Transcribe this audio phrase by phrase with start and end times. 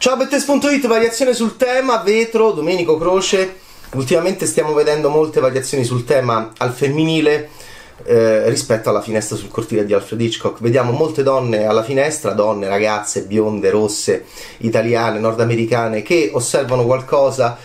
[0.00, 3.56] Ciao Bettes.it, variazione sul tema, vetro, Domenico Croce.
[3.92, 7.50] Ultimamente stiamo vedendo molte variazioni sul tema al femminile
[8.04, 10.62] eh, rispetto alla finestra sul cortile di Alfred Hitchcock.
[10.62, 14.24] Vediamo molte donne alla finestra, donne, ragazze, bionde, rosse,
[14.60, 17.58] italiane, nordamericane, che osservano qualcosa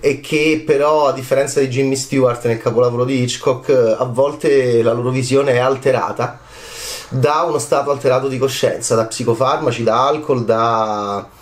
[0.00, 3.68] e che però a differenza di Jimmy Stewart nel capolavoro di Hitchcock
[3.98, 6.40] a volte la loro visione è alterata
[7.10, 11.40] da uno stato alterato di coscienza, da psicofarmaci, da alcol, da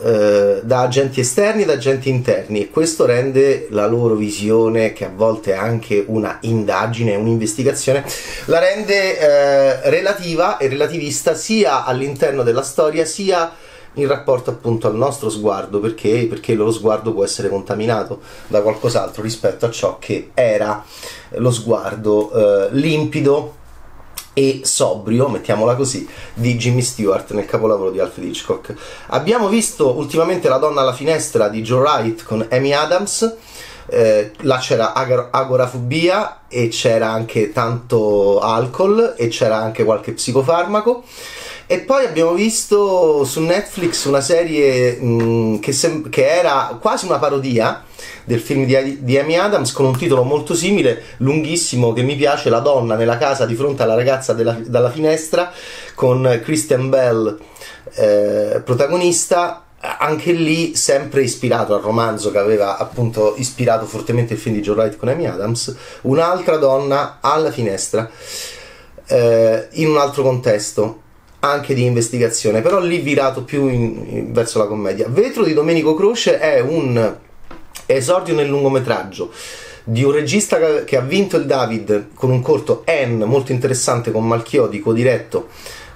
[0.00, 2.62] eh, da agenti esterni e da agenti interni.
[2.62, 8.04] E questo rende la loro visione, che a volte è anche una indagine, un'investigazione,
[8.46, 13.52] la rende eh, relativa e relativista sia all'interno della storia sia
[13.94, 15.80] in rapporto appunto al nostro sguardo.
[15.80, 20.84] Perché, perché loro sguardo può essere contaminato da qualcos'altro rispetto a ciò che era
[21.30, 23.57] lo sguardo eh, limpido
[24.38, 28.72] e sobrio, mettiamola così, di Jimmy Stewart nel capolavoro di Alfred Hitchcock.
[29.08, 33.36] Abbiamo visto ultimamente La donna alla finestra di Joe Wright con Amy Adams.
[33.90, 41.02] Eh, là c'era agor- agorafobia e c'era anche tanto alcol e c'era anche qualche psicofarmaco.
[41.70, 47.18] E poi abbiamo visto su Netflix una serie mh, che, sem- che, era quasi una
[47.18, 47.84] parodia
[48.24, 52.48] del film di, di Amy Adams con un titolo molto simile, lunghissimo, che mi piace,
[52.48, 55.52] La donna nella casa di fronte alla ragazza della, dalla finestra,
[55.94, 57.38] con Christian Bell
[57.96, 64.54] eh, protagonista, anche lì sempre ispirato al romanzo che aveva appunto ispirato fortemente il film
[64.54, 68.10] di Joe Wright con Amy Adams, un'altra donna alla finestra
[69.06, 71.02] eh, in un altro contesto
[71.40, 75.06] anche di investigazione, però lì virato più in, in, verso la commedia.
[75.08, 77.16] Vetro di Domenico Croce è un
[77.86, 79.30] esordio nel lungometraggio
[79.84, 84.26] di un regista che ha vinto il David con un corto N molto interessante con
[84.26, 85.48] Malchiodi, co-diretto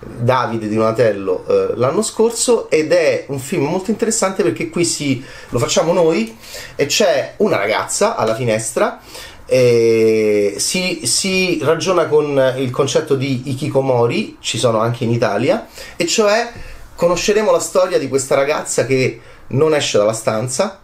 [0.04, 5.22] Davide di Donatello eh, l'anno scorso ed è un film molto interessante perché qui si,
[5.50, 6.36] lo facciamo noi
[6.74, 9.00] e c'è una ragazza alla finestra
[9.46, 16.06] eh, si, si, ragiona con il concetto di ikikomori, ci sono anche in Italia, e
[16.06, 16.50] cioè
[16.94, 20.80] conosceremo la storia di questa ragazza che non esce dalla stanza,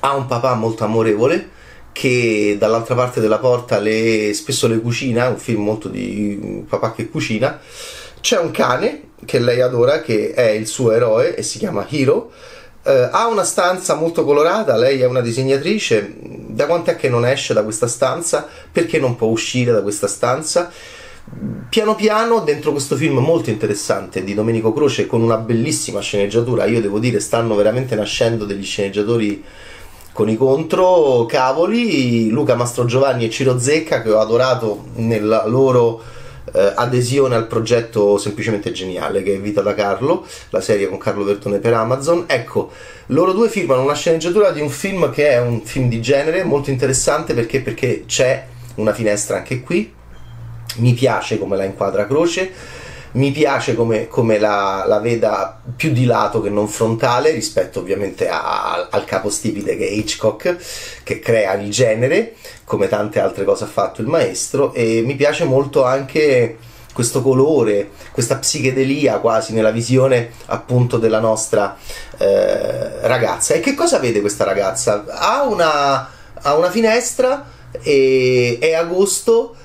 [0.00, 1.58] ha un papà molto amorevole
[1.92, 7.08] che dall'altra parte della porta le, spesso le cucina, un film molto di papà che
[7.08, 7.60] cucina,
[8.20, 12.30] c'è un cane che lei adora che è il suo eroe e si chiama Hiro
[12.82, 17.52] Uh, ha una stanza molto colorata, lei è una disegnatrice, da quant'è che non esce
[17.52, 18.48] da questa stanza?
[18.72, 20.70] Perché non può uscire da questa stanza?
[21.68, 26.80] Piano piano, dentro questo film molto interessante di Domenico Croce, con una bellissima sceneggiatura, io
[26.80, 29.44] devo dire, stanno veramente nascendo degli sceneggiatori
[30.14, 36.02] con i contro cavoli, Luca Mastrogiovanni e Ciro Zecca, che ho adorato nella loro
[36.52, 41.24] eh, adesione al progetto semplicemente geniale che è Vita da Carlo, la serie con Carlo
[41.24, 42.24] Vertone per Amazon.
[42.26, 42.70] Ecco,
[43.06, 46.70] loro due firmano una sceneggiatura di un film che è un film di genere molto
[46.70, 48.46] interessante perché, perché c'è
[48.76, 49.92] una finestra anche qui.
[50.76, 52.78] Mi piace come la inquadra Croce
[53.12, 58.28] mi piace come, come la, la, veda più di lato che non frontale rispetto ovviamente
[58.28, 60.56] a, al capostipite che è Hitchcock
[61.02, 62.34] che crea il genere
[62.64, 66.58] come tante altre cose ha fatto il maestro e mi piace molto anche
[66.92, 71.76] questo colore, questa psichedelia quasi nella visione appunto della nostra
[72.18, 73.54] eh, ragazza.
[73.54, 75.04] E che cosa vede questa ragazza?
[75.08, 77.48] Ha una, ha una finestra
[77.80, 79.56] e è agosto